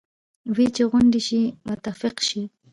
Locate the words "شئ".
1.27-1.43, 2.27-2.43